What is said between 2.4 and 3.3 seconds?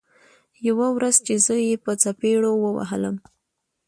ووهلم.